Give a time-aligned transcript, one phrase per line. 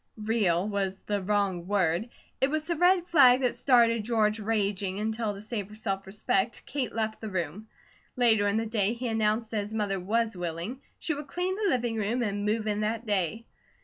[0.17, 2.09] "Real," was the wrong word.
[2.41, 6.65] It was the red rag that started George raging, until to save her self respect,
[6.65, 7.67] Kate left the room.
[8.15, 11.69] Later in the day he announced that his mother was willing, she would clean the
[11.69, 13.45] living room and move in that day.